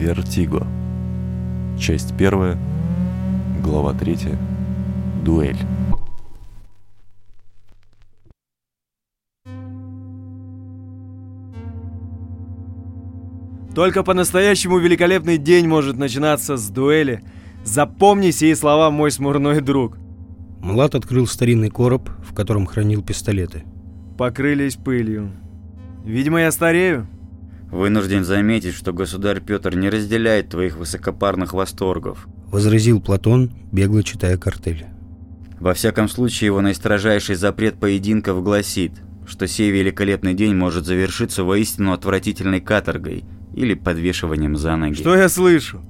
[0.00, 0.66] Вертиго.
[1.78, 2.56] Часть первая.
[3.62, 4.38] Глава третья.
[5.22, 5.58] Дуэль.
[13.74, 17.20] Только по-настоящему великолепный день может начинаться с дуэли.
[17.64, 19.98] Запомни сии слова, мой смурной друг.
[20.60, 23.64] Млад открыл старинный короб, в котором хранил пистолеты.
[24.16, 25.30] Покрылись пылью.
[26.06, 27.06] Видимо, я старею.
[27.70, 32.26] Вынужден заметить, что государь Петр не разделяет твоих высокопарных восторгов.
[32.46, 34.86] Возразил Платон, бегло читая картель.
[35.60, 38.92] Во всяком случае, его наистрожайший запрет поединков гласит,
[39.26, 44.94] что сей великолепный день может завершиться воистину отвратительной каторгой или подвешиванием за ноги.
[44.94, 45.80] Что я слышу?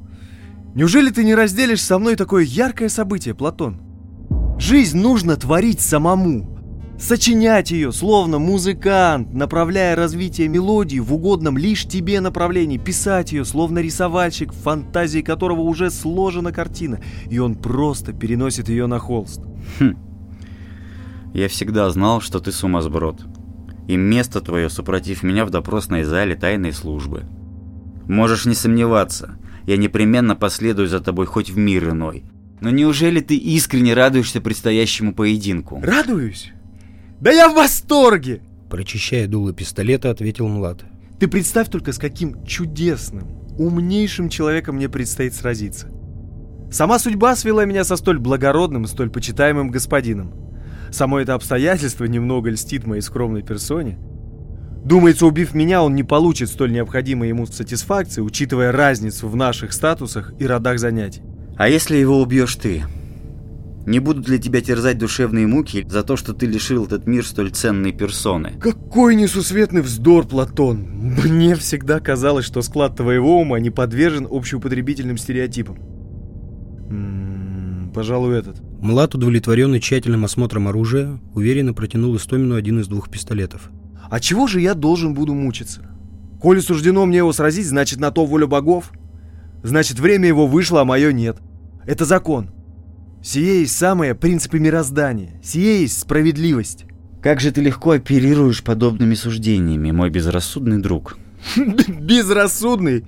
[0.75, 3.81] Неужели ты не разделишь со мной такое яркое событие, Платон?
[4.59, 6.50] Жизнь нужно творить самому.
[7.01, 12.77] Сочинять ее, словно музыкант, направляя развитие мелодии в угодном лишь тебе направлении.
[12.77, 18.87] Писать ее, словно рисовальщик, в фантазии которого уже сложена картина, и он просто переносит ее
[18.87, 19.41] на холст.
[19.79, 19.97] Хм.
[21.33, 23.23] Я всегда знал, что ты сумасброд.
[23.89, 27.25] И место твое, супротив меня в допросной зале тайной службы.
[28.07, 32.25] Можешь не сомневаться, я непременно последую за тобой хоть в мир иной.
[32.61, 35.81] Но неужели ты искренне радуешься предстоящему поединку?
[35.83, 36.53] Радуюсь?
[37.21, 38.41] Да я в восторге!
[38.71, 40.85] Прочищая дуло пистолета, ответил Млад.
[41.19, 45.89] Ты представь только, с каким чудесным, умнейшим человеком мне предстоит сразиться.
[46.73, 50.33] Сама судьба свела меня со столь благородным и столь почитаемым господином.
[50.91, 53.99] Само это обстоятельство немного льстит моей скромной персоне.
[54.83, 60.33] Думается, убив меня, он не получит столь необходимой ему сатисфакции, учитывая разницу в наших статусах
[60.39, 61.23] и родах занятий.
[61.59, 62.85] А если его убьешь ты?
[63.87, 67.51] Не будут ли тебя терзать душевные муки за то, что ты лишил этот мир столь
[67.51, 68.53] ценной персоны?
[68.61, 70.83] Какой несусветный вздор, Платон!
[71.25, 75.79] Мне всегда казалось, что склад твоего ума не подвержен общеупотребительным стереотипам.
[76.91, 78.61] М -м, пожалуй, этот.
[78.81, 83.71] Млад, удовлетворенный тщательным осмотром оружия, уверенно протянул Истомину один из двух пистолетов.
[84.11, 85.89] А чего же я должен буду мучиться?
[86.41, 88.93] Коли суждено мне его сразить, значит на то воля богов.
[89.63, 91.39] Значит время его вышло, а мое нет.
[91.87, 92.51] Это закон.
[93.23, 95.41] Сие есть самые принципы мироздания.
[95.43, 96.87] Сие есть справедливость.
[97.23, 101.19] Как же ты легко оперируешь подобными суждениями, мой безрассудный друг.
[101.57, 103.05] Безрассудный?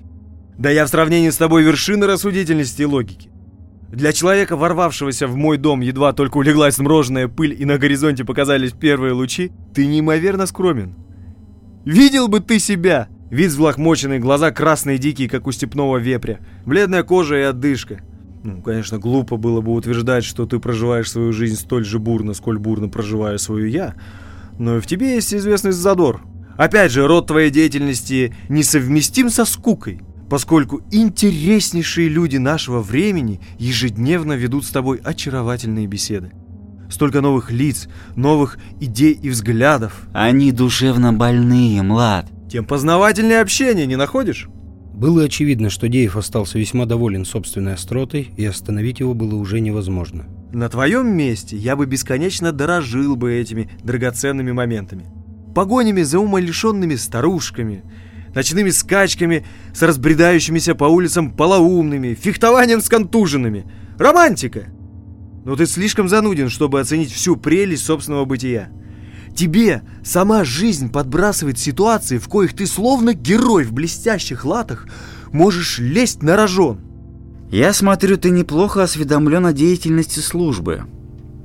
[0.58, 3.30] Да я в сравнении с тобой вершина рассудительности и логики.
[3.88, 8.72] Для человека, ворвавшегося в мой дом, едва только улеглась мроженая пыль и на горизонте показались
[8.72, 10.94] первые лучи, ты неимоверно скромен.
[11.84, 13.08] Видел бы ты себя!
[13.30, 18.02] Вид взлохмоченный, глаза красные дикие, как у степного вепря, бледная кожа и отдышка.
[18.44, 22.58] Ну, конечно, глупо было бы утверждать, что ты проживаешь свою жизнь столь же бурно, сколь
[22.58, 23.94] бурно проживаю свою я,
[24.58, 26.22] но в тебе есть известный задор.
[26.56, 34.64] Опять же, род твоей деятельности несовместим со скукой, поскольку интереснейшие люди нашего времени ежедневно ведут
[34.64, 36.32] с тобой очаровательные беседы.
[36.90, 40.02] Столько новых лиц, новых идей и взглядов.
[40.12, 42.26] Они душевно больные, Млад.
[42.50, 44.48] Тем познавательнее общение, не находишь?
[45.02, 50.26] Было очевидно, что Деев остался весьма доволен собственной остротой, и остановить его было уже невозможно.
[50.52, 55.06] На твоем месте я бы бесконечно дорожил бы этими драгоценными моментами.
[55.56, 57.82] Погонями за умалишенными старушками,
[58.32, 63.64] ночными скачками с разбредающимися по улицам полоумными, фехтованием с контуженными.
[63.98, 64.68] Романтика!
[65.44, 68.70] Но ты слишком зануден, чтобы оценить всю прелесть собственного бытия.
[69.34, 74.86] Тебе сама жизнь подбрасывает ситуации, в коих ты словно герой в блестящих латах
[75.32, 76.80] можешь лезть на рожон.
[77.50, 80.84] Я смотрю, ты неплохо осведомлен о деятельности службы.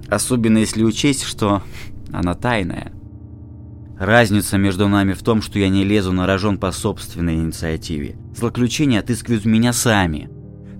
[0.09, 1.63] Особенно если учесть, что
[2.11, 2.93] она тайная.
[3.99, 8.15] Разница между нами в том, что я не лезу на рожон по собственной инициативе.
[8.35, 10.29] Злоключения отыскивают меня сами.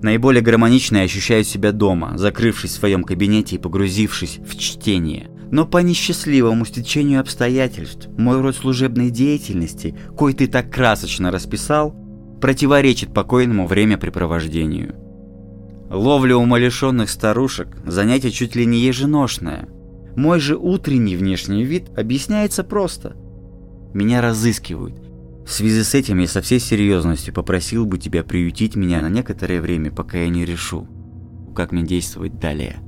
[0.02, 5.30] Наиболее гармонично я ощущаю себя дома, закрывшись в своем кабинете и погрузившись в чтение.
[5.50, 11.94] Но по несчастливому стечению обстоятельств мой род служебной деятельности, кой ты так красочно расписал,
[12.40, 14.94] противоречит покойному времяпрепровождению.
[15.90, 19.68] Ловля умалишенных старушек– занятие чуть ли не еженошное.
[20.16, 23.16] Мой же утренний внешний вид объясняется просто.
[23.94, 25.00] Меня разыскивают.
[25.46, 29.62] В связи с этим я со всей серьезностью попросил бы тебя приютить меня на некоторое
[29.62, 30.86] время, пока я не решу,
[31.56, 32.80] как мне действовать далее.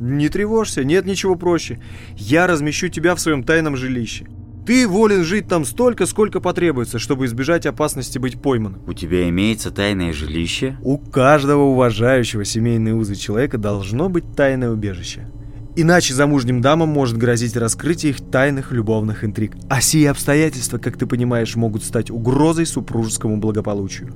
[0.00, 1.78] Не тревожься, нет ничего проще.
[2.16, 4.26] Я размещу тебя в своем тайном жилище.
[4.66, 8.82] Ты волен жить там столько, сколько потребуется, чтобы избежать опасности быть пойманным.
[8.86, 10.78] У тебя имеется тайное жилище?
[10.82, 15.30] У каждого уважающего семейные узы человека должно быть тайное убежище.
[15.76, 19.52] Иначе замужним дамам может грозить раскрытие их тайных любовных интриг.
[19.68, 24.14] А сие обстоятельства, как ты понимаешь, могут стать угрозой супружескому благополучию.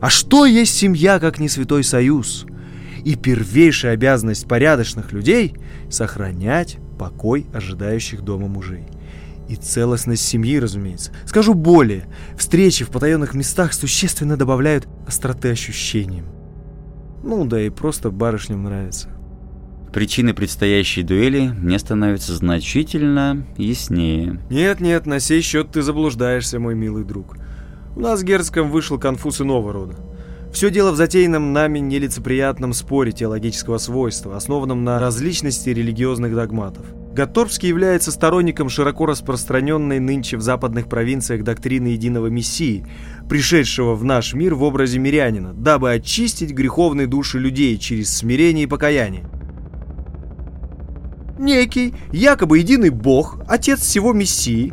[0.00, 2.46] А что есть семья, как не святой союз?
[3.04, 5.54] И первейшая обязанность порядочных людей—
[5.90, 8.86] сохранять покой ожидающих дома мужей.
[9.48, 11.12] И целостность семьи, разумеется.
[11.26, 12.06] Скажу более,
[12.36, 16.26] встречи в потаенных местах существенно добавляют остроты ощущениям.
[17.22, 19.10] Ну да и просто барышням нравится.
[19.92, 24.40] Причины предстоящей дуэли мне становятся значительно яснее.
[24.50, 27.36] Нет-нет, на сей счет ты заблуждаешься, мой милый друг.
[27.94, 29.94] У нас с Герцком вышел конфуз иного рода.
[30.54, 36.86] Все дело в затеянном нами нелицеприятном споре теологического свойства, основанном на различности религиозных догматов.
[37.12, 42.86] Гатторбский является сторонником широко распространенной нынче в западных провинциях доктрины единого Мессии,
[43.28, 48.68] пришедшего в наш мир в образе мирянина, дабы очистить греховные души людей через смирение и
[48.68, 49.24] покаяние.
[51.36, 54.72] Некий, якобы единый бог, отец всего Мессии,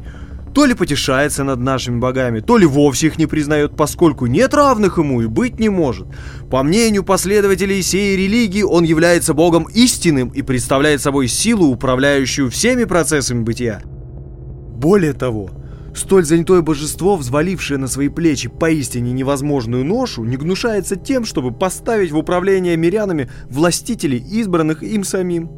[0.53, 4.97] то ли потешается над нашими богами, то ли вовсе их не признает, поскольку нет равных
[4.97, 6.07] ему и быть не может.
[6.49, 12.83] По мнению последователей сей религии, он является богом истинным и представляет собой силу, управляющую всеми
[12.83, 13.81] процессами бытия.
[13.85, 15.51] Более того,
[15.95, 22.11] столь занятое божество, взвалившее на свои плечи поистине невозможную ношу, не гнушается тем, чтобы поставить
[22.11, 25.49] в управление мирянами властителей, избранных им самим.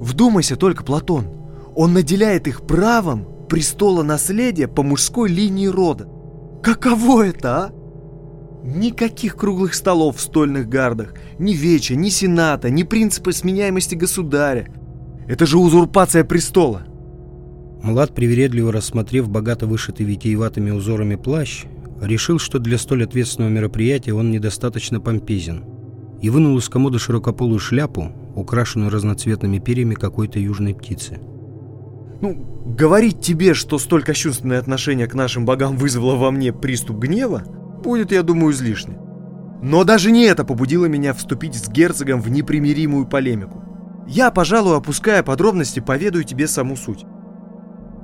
[0.00, 1.26] Вдумайся только, Платон.
[1.74, 6.08] Он наделяет их правом престола наследия по мужской линии рода.
[6.62, 7.70] Каково это, а?
[8.64, 14.72] Никаких круглых столов в стольных гардах, ни веча, ни сената, ни принципа сменяемости государя.
[15.28, 16.84] Это же узурпация престола.
[17.82, 21.64] Млад, привередливо рассмотрев богато вышитый витиеватыми узорами плащ,
[22.00, 25.62] решил, что для столь ответственного мероприятия он недостаточно помпезен,
[26.22, 31.20] и вынул из комода широкополую шляпу, украшенную разноцветными перьями какой-то южной птицы.
[32.22, 32.34] Ну,
[32.64, 37.42] говорить тебе, что столь кощунственное отношение к нашим богам вызвало во мне приступ гнева,
[37.82, 38.96] будет, я думаю, излишне.
[39.60, 43.64] Но даже не это побудило меня вступить с герцогом в непримиримую полемику.
[44.06, 47.04] Я, пожалуй, опуская подробности, поведаю тебе саму суть.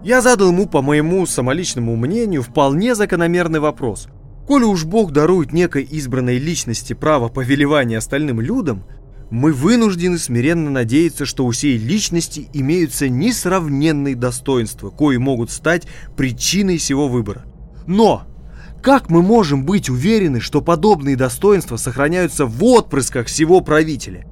[0.03, 4.09] Я задал ему, по моему самоличному мнению, вполне закономерный вопрос.
[4.49, 8.83] Коли уж Бог дарует некой избранной личности право повелевания остальным людям,
[9.31, 15.87] мы вынуждены смиренно надеяться, что у сей личности имеются несравненные достоинства, кои могут стать
[16.17, 17.45] причиной всего выбора.
[17.87, 18.23] Но
[18.83, 24.27] как мы можем быть уверены, что подобные достоинства сохраняются в отпрысках всего правителя?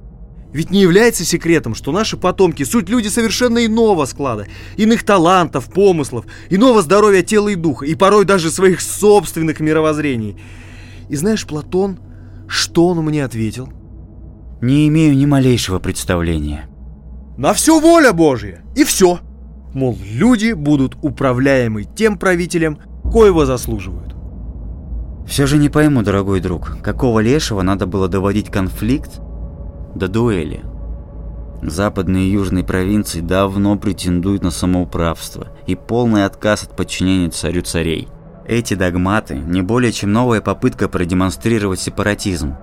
[0.53, 4.47] Ведь не является секретом, что наши потомки суть люди совершенно иного склада,
[4.77, 10.37] иных талантов, помыслов, иного здоровья тела и духа, и порой даже своих собственных мировоззрений.
[11.09, 11.99] И знаешь, Платон,
[12.47, 13.69] что он мне ответил?
[14.61, 16.67] Не имею ни малейшего представления.
[17.37, 19.19] На все воля Божья, и все.
[19.73, 24.15] Мол, люди будут управляемы тем правителем, коего заслуживают.
[25.27, 29.19] Все же не пойму, дорогой друг, какого лешего надо было доводить конфликт
[29.93, 30.63] до дуэли.
[31.61, 38.07] Западные и южные провинции давно претендуют на самоуправство и полный отказ от подчинения царю царей.
[38.47, 42.55] Эти догматы не более чем новая попытка продемонстрировать сепаратизм.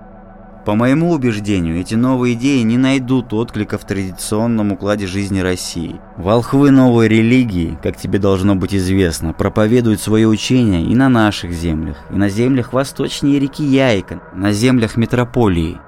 [0.65, 6.01] По моему убеждению, эти новые идеи не найдут отклика в традиционном укладе жизни России.
[6.17, 11.97] Волхвы новой религии, как тебе должно быть известно, проповедуют свое учение и на наших землях,
[12.09, 15.79] и на землях восточнее реки Яйка, на землях метрополии.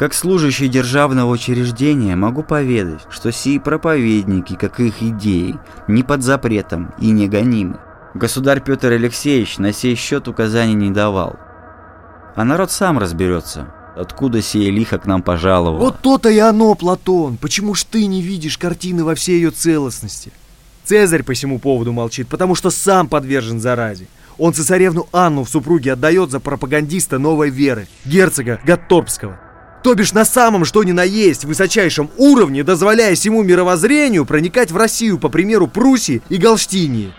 [0.00, 6.24] Как служащий державного учреждения могу поведать, что сии проповедники, как и их идеи, не под
[6.24, 7.78] запретом и не гонимы.
[8.14, 11.36] Государь Петр Алексеевич на сей счет указаний не давал.
[12.34, 15.78] А народ сам разберется, откуда сие лихо к нам пожаловал.
[15.78, 17.36] Вот то-то и оно, Платон.
[17.36, 20.32] Почему ж ты не видишь картины во всей ее целостности?
[20.84, 24.06] Цезарь по всему поводу молчит, потому что сам подвержен заразе.
[24.36, 29.40] Он цесаревну Анну в супруге отдает за пропагандиста новой веры, герцога Гатторпского.
[29.82, 34.76] То бишь на самом что ни на есть высочайшем уровне, дозволяя всему мировоззрению проникать в
[34.76, 37.12] Россию по примеру Пруссии и Галштинии.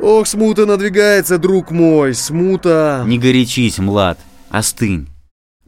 [0.00, 3.04] Ох, смута надвигается, друг мой, смута.
[3.06, 4.18] Не горячись, млад,
[4.50, 5.08] остынь.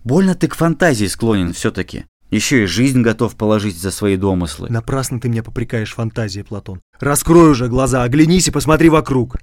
[0.06, 2.04] Больно ты к фантазии склонен все-таки.
[2.30, 4.68] Еще и жизнь готов положить за свои домыслы.
[4.70, 6.80] Напрасно ты меня попрекаешь фантазией, Платон.
[7.00, 9.38] Раскрой уже глаза, оглянись и посмотри вокруг.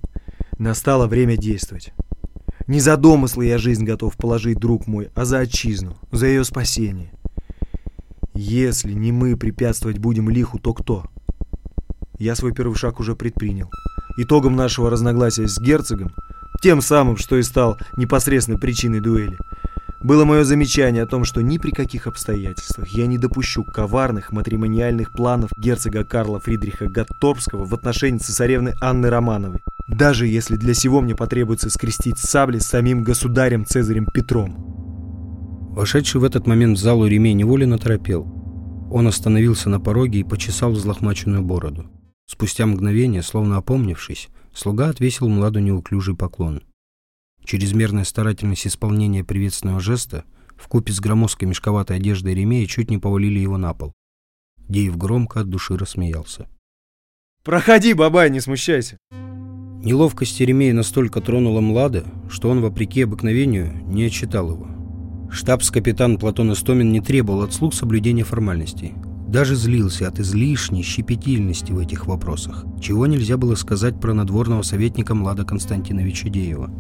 [0.58, 1.92] Настало время действовать.
[2.66, 7.12] Не за домыслы я жизнь готов положить, друг мой, а за отчизну, за ее спасение.
[8.34, 11.08] Если не мы препятствовать будем лиху, то кто?
[12.20, 13.70] Я свой первый шаг уже предпринял.
[14.18, 16.14] Итогом нашего разногласия с герцогом,
[16.62, 19.38] тем самым, что и стал непосредственной причиной дуэли,
[20.04, 25.12] было мое замечание о том, что ни при каких обстоятельствах я не допущу коварных матримониальных
[25.12, 31.16] планов герцога Карла Фридриха Гатторпского в отношении цесаревны Анны Романовой, даже если для сего мне
[31.16, 35.72] потребуется скрестить сабли с самим государем Цезарем Петром.
[35.74, 38.28] Вошедший в этот момент в залу ремень неволенно торопел.
[38.92, 41.90] Он остановился на пороге и почесал взлохмаченную бороду.
[42.28, 46.62] Спустя мгновение, словно опомнившись, слуга отвесил Младу неуклюжий поклон.
[47.46, 50.24] Чрезмерная старательность исполнения приветственного жеста
[50.56, 53.94] вкупе с громоздкой мешковатой одеждой ремея чуть не повалили его на пол.
[54.70, 56.48] Деев громко от души рассмеялся.
[57.44, 58.98] «Проходи, бабай, не смущайся!»
[59.84, 64.70] Неловкость Еремея настолько тронула Млада, что он, вопреки обыкновению, не отчитал его.
[65.30, 68.94] Штабс-капитан Платон Истомин не требовал от слуг соблюдения формальностей.
[69.28, 75.16] Даже злился от излишней щепетильности в этих вопросах, чего нельзя было сказать про надворного советника
[75.16, 76.72] Млада Константиновича Деева.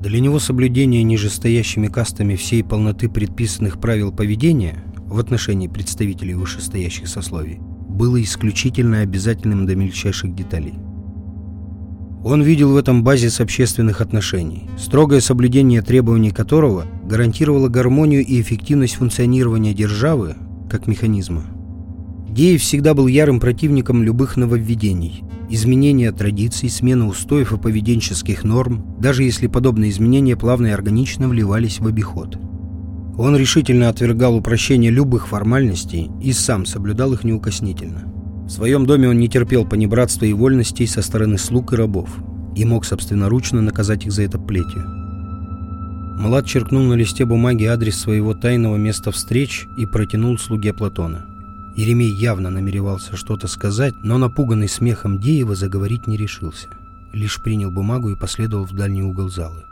[0.00, 7.58] Для него соблюдение нижестоящими кастами всей полноты предписанных правил поведения в отношении представителей вышестоящих сословий
[7.88, 10.74] было исключительно обязательным до мельчайших деталей.
[12.22, 18.96] Он видел в этом базис общественных отношений, строгое соблюдение требований которого гарантировало гармонию и эффективность
[18.96, 20.36] функционирования державы
[20.70, 21.44] как механизма.
[22.38, 29.24] Деев всегда был ярым противником любых нововведений, изменения традиций, смены устоев и поведенческих норм, даже
[29.24, 32.38] если подобные изменения плавно и органично вливались в обиход.
[33.18, 38.04] Он решительно отвергал упрощение любых формальностей и сам соблюдал их неукоснительно.
[38.46, 42.08] В своем доме он не терпел понебратства и вольностей со стороны слуг и рабов
[42.54, 44.84] и мог собственноручно наказать их за это плетью.
[46.20, 51.37] Млад черкнул на листе бумаги адрес своего тайного места встреч и протянул слуге Платона.
[51.78, 56.66] Еремей явно намеревался что-то сказать, но напуганный смехом Деева заговорить не решился.
[57.12, 59.62] Лишь принял бумагу и последовал в дальний угол залы.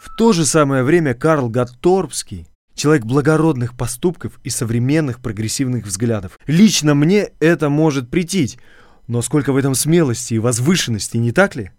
[0.00, 6.38] В то же самое время Карл Гатторбский Человек благородных поступков и современных прогрессивных взглядов.
[6.46, 8.58] Лично мне это может притить,
[9.08, 11.72] но сколько в этом смелости и возвышенности, не так ли?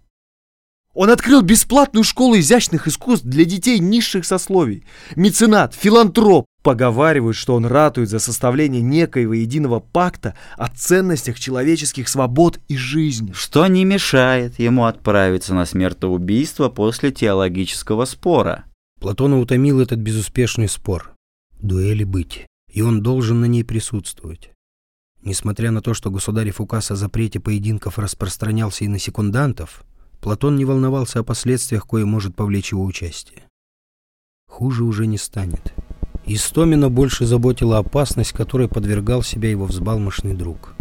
[0.94, 4.86] Он открыл бесплатную школу изящных искусств для детей низших сословий.
[5.16, 6.46] Меценат, филантроп.
[6.66, 13.34] Поговаривают, что он ратует за составление некоего единого пакта о ценностях человеческих свобод и жизни.
[13.34, 18.66] Что не мешает ему отправиться на смертоубийство после теологического спора.
[19.00, 21.14] Платона утомил этот безуспешный спор.
[21.62, 24.50] Дуэли быть, и он должен на ней присутствовать.
[25.22, 29.84] Несмотря на то, что государев указ о запрете поединков распространялся и на секундантов,
[30.20, 33.44] Платон не волновался о последствиях, кое может повлечь его участие.
[34.50, 35.76] Хуже уже не станет.
[36.28, 40.74] Истомина больше заботила опасность, которой подвергал себя его взбалмошный друг.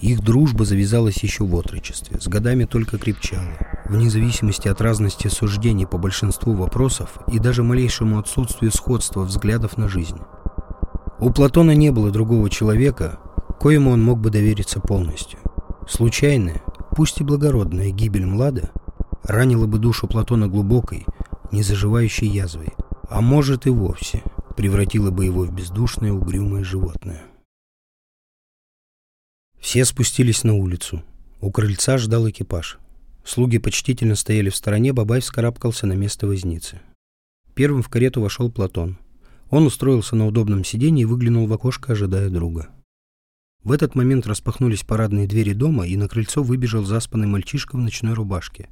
[0.00, 5.86] Их дружба завязалась еще в отрочестве, с годами только крепчала, вне зависимости от разности суждений
[5.86, 10.18] по большинству вопросов и даже малейшему отсутствию сходства взглядов на жизнь.
[11.18, 13.18] У Платона не было другого человека,
[13.58, 15.40] коему он мог бы довериться полностью.
[15.88, 16.62] Случайная,
[16.94, 18.70] пусть и благородная гибель Млада
[19.24, 21.06] ранила бы душу Платона глубокой,
[21.50, 22.74] незаживающей язвой,
[23.08, 24.22] а может и вовсе
[24.56, 27.22] превратила бы его в бездушное угрюмое животное.
[29.58, 31.02] Все спустились на улицу.
[31.40, 32.78] У крыльца ждал экипаж.
[33.24, 36.80] Слуги почтительно стояли в стороне, Бабай вскарабкался на место возницы.
[37.54, 38.98] Первым в карету вошел Платон.
[39.50, 42.68] Он устроился на удобном сиденье и выглянул в окошко, ожидая друга.
[43.62, 48.12] В этот момент распахнулись парадные двери дома, и на крыльцо выбежал заспанный мальчишка в ночной
[48.12, 48.68] рубашке.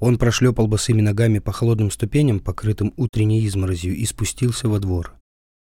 [0.00, 5.14] Он прошлепал босыми ногами по холодным ступеням, покрытым утренней изморозью, и спустился во двор.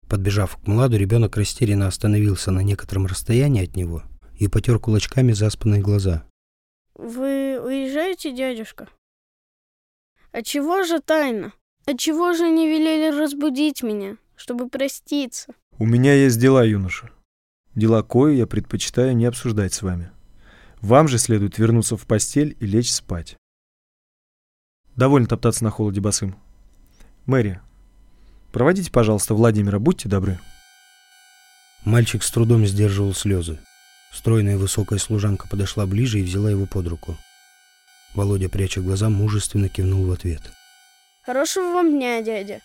[0.07, 4.03] Подбежав к Младу, ребенок растерянно остановился на некотором расстоянии от него
[4.38, 6.25] и потер кулачками заспанные глаза.
[6.95, 8.89] «Вы уезжаете, дядюшка?»
[10.31, 11.53] «А чего же тайна?
[11.85, 17.11] А чего же не велели разбудить меня, чтобы проститься?» «У меня есть дела, юноша.
[17.75, 20.11] Дела кое я предпочитаю не обсуждать с вами.
[20.81, 23.38] Вам же следует вернуться в постель и лечь спать.
[25.01, 26.36] Довольно топтаться на холоде босым.
[27.25, 27.60] Мэри,
[28.51, 30.39] проводите, пожалуйста, Владимира, будьте добры».
[31.86, 33.58] Мальчик с трудом сдерживал слезы.
[34.13, 37.17] Стройная высокая служанка подошла ближе и взяла его под руку.
[38.13, 40.43] Володя, пряча глаза, мужественно кивнул в ответ.
[41.25, 42.62] «Хорошего вам дня, дядя.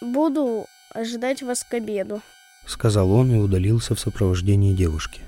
[0.00, 2.22] Буду ожидать вас к обеду»,—
[2.66, 5.20] сказал он и удалился в сопровождении девушки.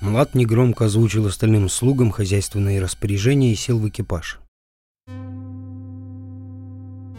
[0.00, 4.40] Млад негромко озвучил остальным слугам хозяйственные распоряжения и сел в экипаж.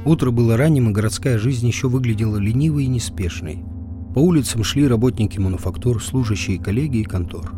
[0.05, 3.63] Утро было ранним, и городская жизнь еще выглядела ленивой и неспешной—
[4.13, 7.53] по улицам шли работники мануфактур, служащие коллеги и контор.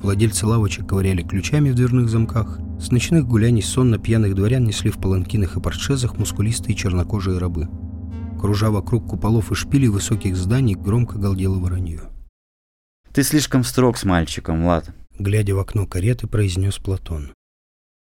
[0.00, 2.60] Владельцы лавочек ковыряли ключами в дверных замках.
[2.78, 7.68] С ночных гуляний сонно пьяных дворян несли в паланкинах и портшезах мускулистые чернокожие рабы.
[8.38, 12.02] Кружа вокруг куполов и шпилей высоких зданий, громко галдело воронье.
[13.12, 14.94] Ты слишком строг с мальчиком, Влад.
[15.18, 17.32] Глядя в окно кареты, произнес Платон.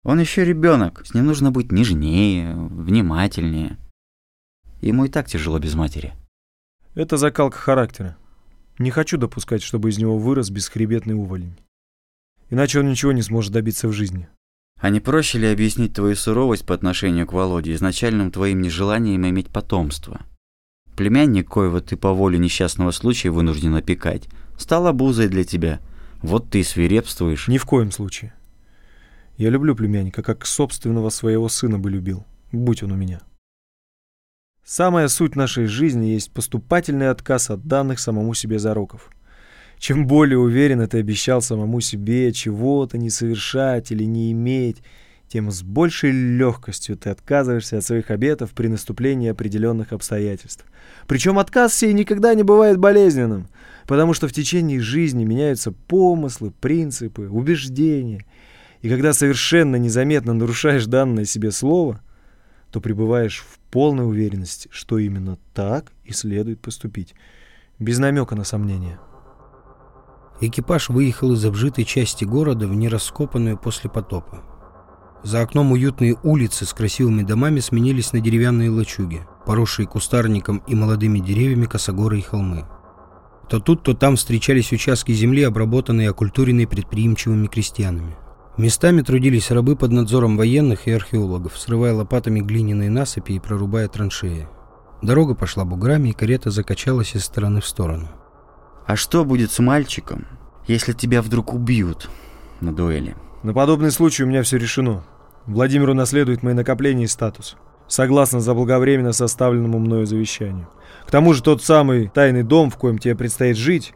[0.05, 3.79] Он еще ребенок, с ним нужно быть нежнее, внимательнее.
[4.81, 6.15] Ему и так тяжело без матери.
[6.95, 8.17] Это закалка характера.
[8.79, 11.59] Не хочу допускать, чтобы из него вырос бесхребетный уволень.
[12.51, 14.29] Иначе он ничего не сможет добиться в жизни.
[14.81, 19.49] А не проще ли объяснить твою суровость по отношению к Володе изначальным твоим нежеланием иметь
[19.49, 20.21] потомство?
[20.97, 25.81] Племянник, коего ты по воле несчастного случая вынужден опекать, стал обузой для тебя.
[26.23, 27.49] Вот ты и свирепствуешь.
[27.49, 28.33] Ни в коем случае.
[29.39, 33.21] Я люблю племянника, как собственного своего сына бы любил, будь он у меня.
[34.65, 39.11] Самая суть нашей жизни есть поступательный отказ от данных самому себе зароков.
[39.79, 44.83] Чем более уверенно ты обещал самому себе чего-то не совершать или не иметь,
[45.29, 50.65] тем с большей легкостью ты отказываешься от своих обетов при наступлении определенных обстоятельств.
[51.07, 53.47] Причем отказ сей никогда не бывает болезненным,
[53.87, 58.25] потому что в течение жизни меняются помыслы, принципы, убеждения.
[58.83, 62.01] И когда совершенно незаметно нарушаешь данное себе слово,
[62.71, 67.15] то пребываешь в полной уверенности, что именно так и следует поступить,
[67.79, 68.99] без намека на сомнение.
[70.41, 74.45] Экипаж выехал из обжитой части города в нераскопанную после потопа.
[75.25, 81.19] За окном уютные улицы с красивыми домами сменились на деревянные лачуги, поросшие кустарником и молодыми
[81.19, 82.67] деревьями косогоры и холмы.
[83.49, 88.15] То тут, то там встречались участки земли, обработанные и окультуренные предприимчивыми крестьянами.
[88.59, 94.49] Местами трудились рабы под надзором военных и археологов, срывая лопатами глиняные насыпи и прорубая траншеи.
[95.01, 98.09] Дорога пошла буграми, и карета закачалась из стороны в сторону.
[98.85, 100.27] А что будет с мальчиком,
[100.67, 102.11] если тебя вдруг убьют
[102.61, 103.15] на дуэли?
[103.45, 105.05] На подобный случай у меня все решено.
[105.47, 110.69] Владимиру наследует мои накопления и статус, согласно заблаговременно составленному мною завещанию.
[111.07, 113.95] К тому же тот самый тайный дом, в коем тебе предстоит жить,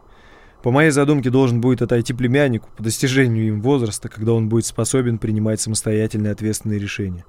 [0.63, 5.17] по моей задумке должен будет отойти племяннику по достижению им возраста, когда он будет способен
[5.17, 7.25] принимать самостоятельные ответственные решения.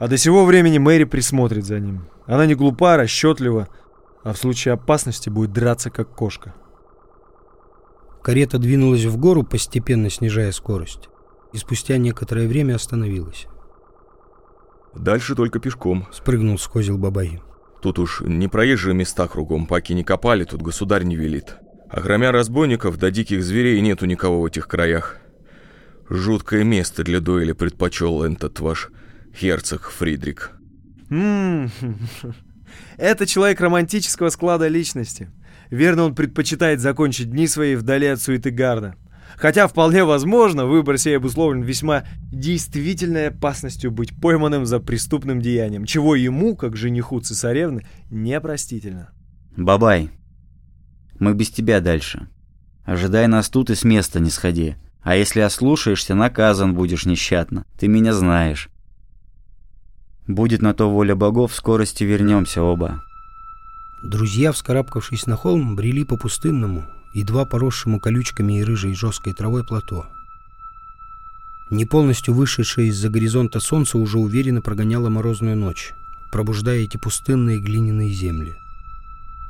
[0.00, 2.08] А до сего времени Мэри присмотрит за ним.
[2.26, 3.68] Она не глупа, расчетлива,
[4.24, 6.54] а в случае опасности будет драться как кошка.
[8.20, 11.08] Карета двинулась в гору, постепенно снижая скорость,
[11.52, 13.46] и спустя некоторое время остановилась.
[14.92, 16.08] Дальше только пешком.
[16.10, 17.40] Спрыгнул с козел Бабай.
[17.80, 21.56] Тут уж не проезжие места кругом, паки не копали, тут государь не велит.
[21.92, 25.18] А кроме разбойников да диких зверей нету никого в этих краях.
[26.08, 28.88] Жуткое место для дуэли предпочел этот ваш
[29.38, 30.52] герцог Фридрик.
[31.10, 31.98] М-м-м.
[32.96, 35.30] Это человек романтического склада личности.
[35.68, 38.94] Верно, он предпочитает закончить дни свои вдали от суеты Гарда.
[39.36, 46.16] Хотя вполне возможно, выбор сей обусловлен весьма действительной опасностью быть пойманным за преступным деянием, чего
[46.16, 49.10] ему, как жениху цесаревны, непростительно.
[49.56, 50.10] Бабай,
[51.22, 52.26] мы без тебя дальше.
[52.84, 54.74] Ожидай нас тут и с места не сходи.
[55.02, 57.64] А если ослушаешься, наказан будешь нещадно.
[57.78, 58.68] Ты меня знаешь.
[60.26, 63.02] Будет на то воля богов, в скорости вернемся оба.
[64.02, 70.06] Друзья, вскарабкавшись на холм, брели по пустынному, едва поросшему колючками и рыжей жесткой травой плато.
[71.70, 75.92] Не полностью вышедшее из-за горизонта солнце уже уверенно прогоняло морозную ночь,
[76.32, 78.56] пробуждая эти пустынные глиняные земли.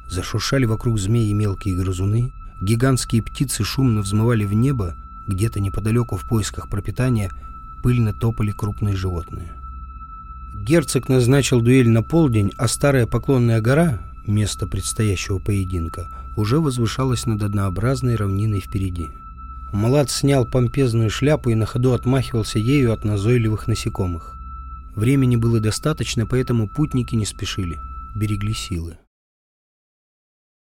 [0.08, 4.94] Зашуршали вокруг змеи мелкие грызуны, гигантские птицы шумно взмывали в небо,
[5.26, 7.30] где-то неподалеку в поисках пропитания
[7.82, 9.52] пыльно топали крупные животные.
[10.54, 17.42] Герцог назначил дуэль на полдень, а старая Поклонная гора, место предстоящего поединка, уже возвышалась над
[17.42, 19.08] однообразной равниной впереди.
[19.72, 24.36] Малат снял помпезную шляпу и на ходу отмахивался ею от назойливых насекомых.
[24.94, 27.80] Времени было достаточно, поэтому путники не спешили,
[28.14, 28.98] берегли силы.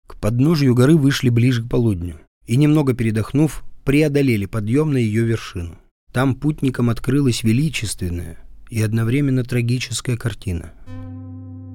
[0.08, 5.78] К подножью горы вышли ближе к полудню и, немного передохнув, преодолели подъем на ее вершину.
[6.12, 8.38] Там путникам открылась величественная
[8.70, 10.74] и одновременно трагическая картина.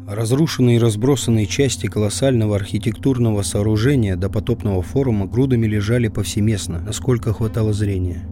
[0.07, 7.73] Разрушенные и разбросанные части колоссального архитектурного сооружения до потопного форума грудами лежали повсеместно, насколько хватало
[7.73, 8.27] зрения.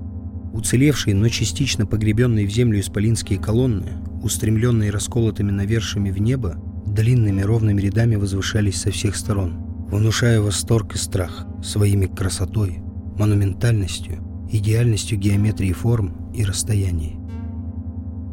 [0.55, 6.57] Уцелевшие, но частично погребенные в землю исполинские колонны, устремленные расколотыми навершами в небо,
[6.87, 12.81] длинными ровными рядами возвышались со всех сторон– внушая восторг и страх своими красотой,
[13.19, 14.19] монументальностью,
[14.51, 17.17] идеальностью геометрии форм и расстояний.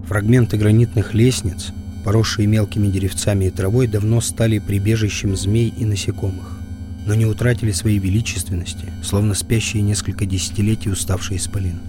[0.08, 1.72] Фрагменты гранитных лестниц,
[2.04, 6.60] поросшие мелкими деревцами и травой, давно стали прибежищем змей и насекомых,
[7.06, 11.80] но не утратили своей величественности, словно спящие несколько десятилетий уставшие исполин.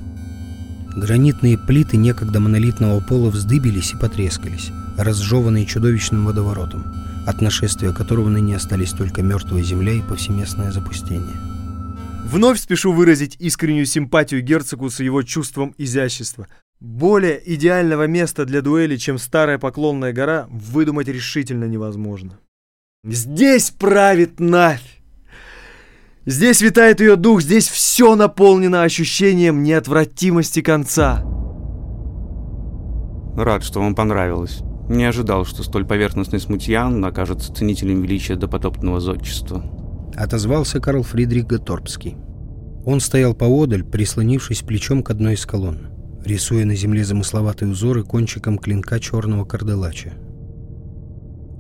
[0.94, 6.84] Гранитные плиты некогда монолитного пола вздыбились и потрескались, разжеванные чудовищным водоворотом–
[7.26, 11.36] от нашествия которого ныне остались только мертвая земля и повсеместное запустение.
[12.24, 16.46] Вновь спешу выразить искреннюю симпатию герцогу с его чувством изящества.
[16.80, 22.38] Более идеального места для дуэли, чем старая поклонная гора, выдумать решительно невозможно.
[23.04, 25.00] Здесь правит Навь!
[26.26, 31.22] Здесь витает ее дух, здесь все наполнено ощущением неотвратимости конца.
[33.36, 34.62] Рад, что вам понравилось.
[34.88, 39.64] Не ожидал, что столь поверхностный смутьян окажется ценителем величия допотопного зодчества.
[40.14, 42.16] Отозвался Карл Фридрих Гаторбский.
[42.84, 45.88] Он стоял поодаль, прислонившись плечом к одной из колонн,
[46.24, 50.12] рисуя на земле замысловатые узоры кончиком клинка черного карделача.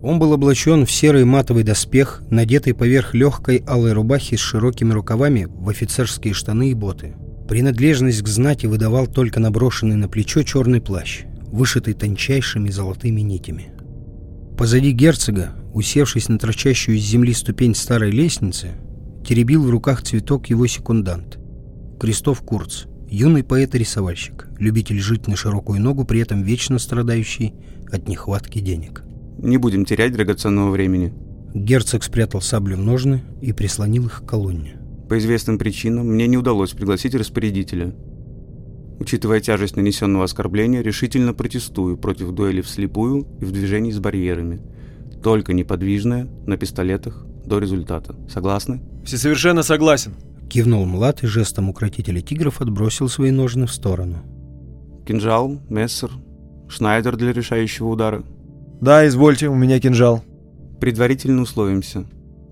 [0.02, 5.48] Он был облачен в серый матовый доспех, надетый поверх легкой алой рубахи с широкими рукавами
[5.48, 7.14] в офицерские штаны и боты.
[7.48, 13.72] Принадлежность к знати выдавал только наброшенный на плечо черный плащ, вышитый тончайшими золотыми нитями.
[14.58, 18.72] Позади герцога, усевшись на торчащую из земли ступень старой лестницы,
[19.26, 21.38] теребил в руках цветок его секундант.
[22.00, 27.54] Крестов Курц, юный поэт и рисовальщик, любитель жить на широкую ногу, при этом вечно страдающий
[27.90, 29.04] от нехватки денег.
[29.38, 31.12] Не будем терять драгоценного времени.
[31.54, 34.76] Герцог спрятал саблю в ножны и прислонил их к колонне.
[35.08, 37.94] По известным причинам мне не удалось пригласить распорядителя.
[38.98, 44.60] Учитывая тяжесть нанесенного оскорбления, решительно протестую против дуэли вслепую и в движении с барьерами.
[45.22, 48.14] Только неподвижная, на пистолетах, до результата.
[48.28, 48.82] Согласны?
[49.04, 50.14] Все совершенно согласен.
[50.48, 54.18] Кивнул Млад и жестом укротителя тигров отбросил свои ножны в сторону.
[55.06, 56.10] Кинжал, мессер,
[56.68, 58.24] шнайдер для решающего удара–
[58.84, 60.22] да, извольте, у меня кинжал.
[60.78, 62.04] Предварительно условимся.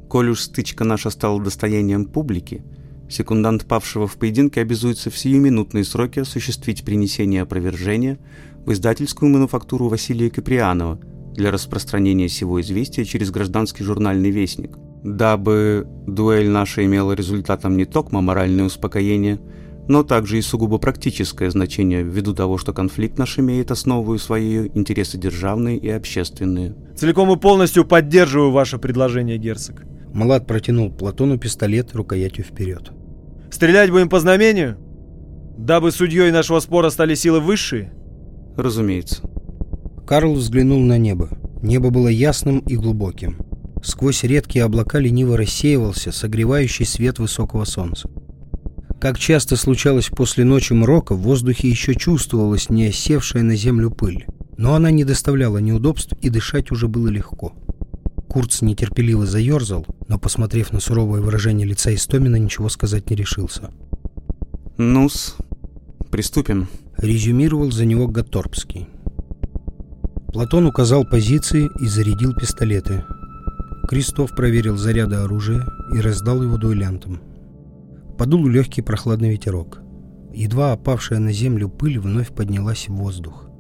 [0.09, 2.65] Коль уж стычка наша стала достоянием публики,
[3.13, 8.19] секундант павшего в поединке обязуется в сиюминутные сроки осуществить принесение опровержения
[8.65, 10.99] в издательскую мануфактуру Василия Каприанова
[11.35, 14.77] для распространения сего известия через гражданский журнальный вестник.
[15.03, 19.41] Дабы дуэль наша имела результатом не только моральное успокоение–
[19.89, 25.19] но также и сугубо практическое значение ввиду того, что конфликт наш имеет основу свои интересы
[25.19, 26.75] державные и общественные.
[26.97, 29.83] Целиком и полностью поддерживаю ваше предложение, герцог.
[30.13, 32.93] Малат протянул Платону пистолет рукоятью вперед.
[33.63, 34.77] Стрелять будем по знамению?
[35.57, 37.93] Дабы судьей нашего спора стали силы высшие?
[38.57, 39.23] Разумеется.
[40.05, 41.29] Карл взглянул на небо.
[41.63, 43.39] Небо было ясным и глубоким.
[43.81, 48.11] Сквозь редкие облака лениво рассеивался согревающий свет высокого солнца.
[49.01, 54.27] Как часто случалось после ночи мрока, в воздухе еще чувствовалась не осевшая на землю пыль.
[54.57, 57.53] Но она не доставляла неудобств, и дышать уже было легко.
[58.33, 63.71] Курц нетерпеливо заерзал, но, посмотрев на суровое выражение лица Истомина, ничего сказать не решился.
[64.79, 65.37] «Ну-с,
[66.11, 66.67] приступим»,—
[66.97, 68.89] резюмировал за него Гатторбский.
[70.33, 73.05] Платон указал позиции и зарядил пистолеты.
[73.87, 77.21] Крестов проверил заряды оружия и раздал его дуэлянтам.
[78.17, 79.83] Подул легкий прохладный ветерок.
[80.33, 83.52] Едва опавшая на землю пыль вновь поднялась в воздух.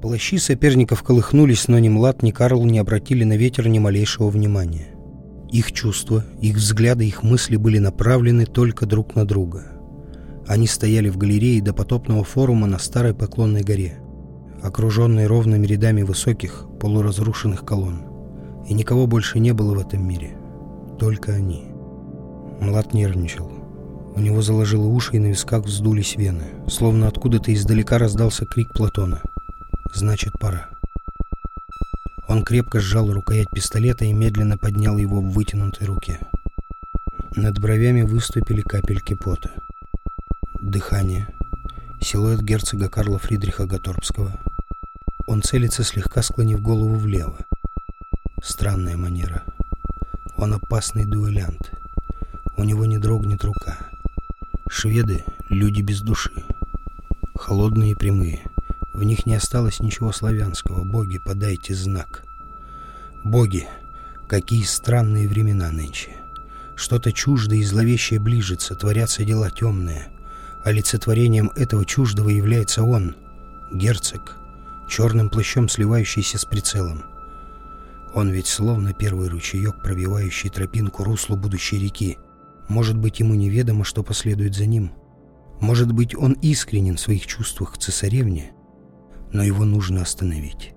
[0.00, 4.88] Плащи соперников колыхнулись, но ни Млад, ни Карл не обратили на ветер ни малейшего внимания.
[5.50, 9.66] Их чувства, их взгляды, их мысли были направлены только друг на друга.
[10.46, 13.98] Они стояли в галерее до потопного форума на Старой Поклонной горе,
[14.62, 18.02] окруженной ровными рядами высоких, полуразрушенных колонн.
[18.68, 20.36] И никого больше не было в этом мире.
[20.98, 21.64] Только они.
[22.60, 23.50] Млад нервничал.
[24.16, 26.44] У него заложило уши и на висках вздулись вены.
[26.68, 29.22] Словно откуда-то издалека раздался крик Платона.
[29.92, 30.68] «Значит, пора».
[32.28, 36.20] Он крепко сжал рукоять пистолета и медленно поднял его в вытянутой руке.
[37.34, 39.50] Над бровями выступили капельки пота.
[40.60, 41.26] Дыхание.
[42.00, 44.32] Силуэт герцога Карла Фридриха Гаторбского.
[45.26, 47.38] Он целится, слегка склонив голову влево.
[48.42, 49.42] Странная манера.
[50.36, 51.72] Он опасный дуэлянт.
[52.56, 53.78] У него не дрогнет рука.
[54.68, 56.44] Шведы— люди без души.
[57.34, 58.40] Холодные и прямые.
[59.00, 60.84] В них не осталось ничего славянского.
[60.84, 62.22] Боги, подайте знак.
[63.24, 63.66] Боги,
[64.28, 66.10] какие странные времена нынче.
[66.76, 70.08] Что-то чуждое и зловещее ближется, творятся дела темные.
[70.64, 73.16] Олицетворением этого чуждого является он,
[73.72, 74.36] герцог,
[74.86, 77.04] черным плащом сливающийся с прицелом.
[78.12, 82.18] Он ведь словно первый ручеек, пробивающий тропинку руслу будущей реки.
[82.68, 84.92] Может быть, ему неведомо, что последует за ним.
[85.58, 88.52] Может быть, он искренен в своих чувствах к цесаревне,
[89.32, 90.72] но его нужно остановить.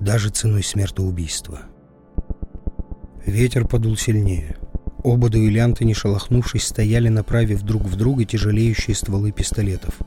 [0.00, 1.60] Даже ценой смертоубийства.
[3.24, 4.56] Ветер подул сильнее.
[5.04, 9.98] Оба дуэлянта, не шелохнувшись, стояли, направив друг в друга тяжелеющие стволы пистолетов.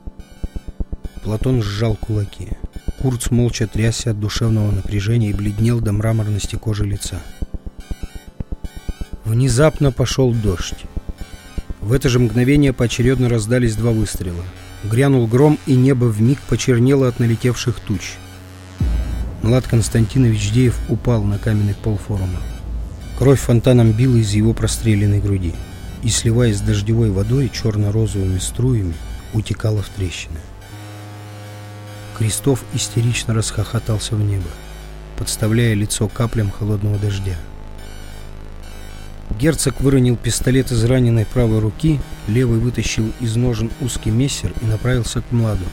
[1.22, 2.48] Платон сжал кулаки.
[3.00, 7.20] Курц молча трясся от душевного напряжения и бледнел до мраморности кожи лица.
[9.24, 10.84] Внезапно пошел дождь.
[11.80, 14.44] В это же мгновение поочередно раздались два выстрела.
[14.86, 18.14] Грянул гром, и небо вмиг почернело от налетевших туч.
[19.42, 22.40] Млад Константинович Деев упал на каменный пол форума.
[23.18, 25.54] Кровь фонтаном била из его простреленной груди
[26.02, 28.94] и, сливаясь с дождевой водой черно-розовыми струями,
[29.32, 30.38] утекала в трещины.
[32.16, 34.48] Крестов истерично расхохотался в небо,
[35.18, 37.36] подставляя лицо каплям холодного дождя.
[39.30, 45.20] Герцог выронил пистолет из раненой правой руки, левый вытащил из ножен узкий мессер и направился
[45.20, 45.64] к Младу.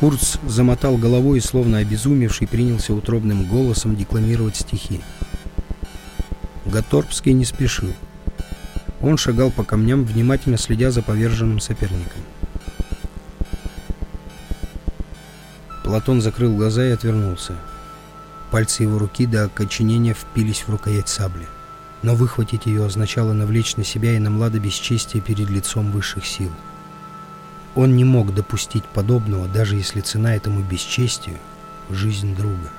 [0.00, 5.00] Курц замотал головой и, словно обезумевший, принялся утробным голосом декламировать стихи.
[6.66, 7.92] Готорпский не спешил.
[9.00, 12.22] Он шагал по камням, внимательно следя за поверженным соперником.
[15.84, 17.54] Платон закрыл глаза и отвернулся.
[18.50, 21.46] Пальцы его руки до окоченения впились в рукоять сабли.
[22.02, 26.52] Но выхватить ее означало навлечь на себя и на Млада бесчестие перед лицом высших сил.
[27.74, 31.38] Он не мог допустить подобного, даже если цена этому бесчестию—
[31.90, 32.70] жизнь друга.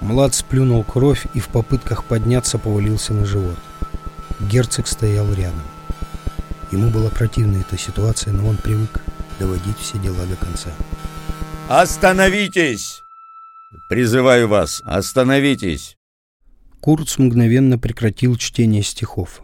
[0.00, 3.58] Млад сплюнул кровь и в попытках подняться повалился на живот.
[4.40, 5.62] Герцог стоял рядом.
[6.70, 9.02] Ему была противна эта ситуация, но он привык
[9.38, 10.70] доводить все дела до конца.
[11.68, 13.02] «Остановитесь!
[13.88, 15.99] Призываю вас, остановитесь!»
[16.80, 19.42] Курц мгновенно прекратил чтение стихов.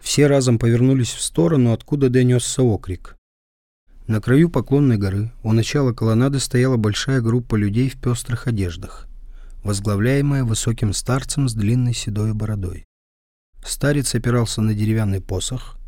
[0.00, 3.16] Все разом повернулись в сторону, откуда донесся окрик.
[4.06, 9.08] На краю поклонной горы у начала колоннады стояла большая группа людей в пестрых одеждах,
[9.64, 12.84] возглавляемая высоким старцем с длинной седой бородой.
[13.64, 15.78] Старец опирался на деревянный посох,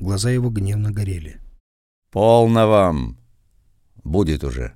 [0.00, 1.40] глаза его гневно горели.
[2.10, 3.18] «Полно вам!
[4.02, 4.74] Будет уже!»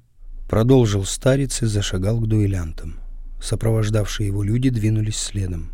[0.49, 3.02] Продолжил старец и зашагал к дуэлянтам.
[3.43, 5.73] Сопровождавшие его люди двинулись следом.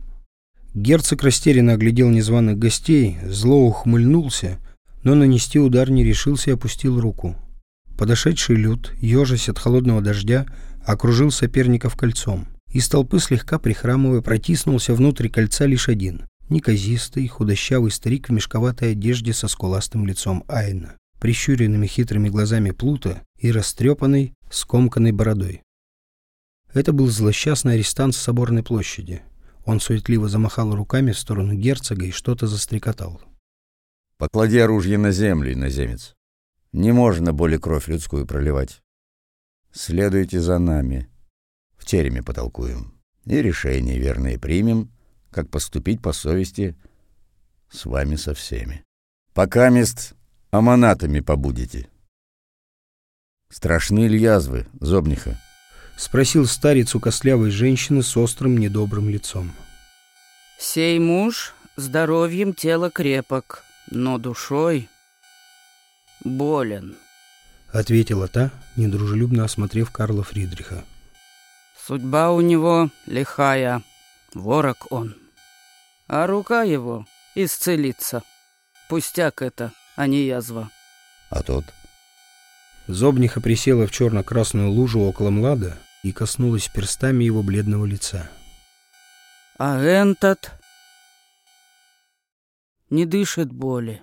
[0.74, 4.58] Герцог растерянно оглядел незваных гостей, зло ухмыльнулся,
[5.02, 7.36] но нанести удар не решился и опустил руку.
[7.98, 10.46] Подошедший люд, ежась от холодного дождя,
[10.84, 12.46] окружил соперников кольцом.
[12.72, 19.32] Из толпы слегка прихрамывая протиснулся внутрь кольца лишь один— неказистый, худощавый старик в мешковатой одежде
[19.32, 25.62] со скуластым лицом Айна прищуренными хитрыми глазами Плута и растрепанной, скомканной бородой.
[26.72, 29.22] Это был злосчастный арестант с соборной площади.
[29.64, 33.20] Он суетливо замахал руками в сторону герцога и что-то застрекотал.
[34.16, 36.14] «Поклади оружие на землю, иноземец.
[36.72, 38.82] Не можно более кровь людскую проливать.
[39.72, 41.08] Следуйте за нами.
[41.76, 42.94] В тереме потолкуем.
[43.24, 44.90] И решение верное примем,
[45.30, 46.76] как поступить по совести
[47.70, 48.84] с вами со всеми.
[49.34, 50.14] Пока мест
[50.50, 51.88] аманатами побудете.
[53.50, 55.38] Страшны ли язвы, зобниха?
[55.98, 59.52] Спросил старец у костлявой женщины с острым недобрым лицом.
[60.56, 64.88] Сей муж здоровьем тела крепок, но душой
[66.22, 66.94] болен.
[67.72, 70.84] Ответила та, недружелюбно осмотрев Карла Фридриха.
[71.84, 73.82] Судьба у него лихая,
[74.34, 75.16] ворог он.
[76.06, 78.22] А рука его исцелится.
[78.88, 80.70] Пустяк это, а не язва.
[81.28, 81.64] А тот?
[82.86, 88.30] Зобниха присела в черно-красную лужу около Млада и коснулась перстами его бледного лица.
[89.58, 90.52] А этот
[92.90, 94.02] не дышит боли.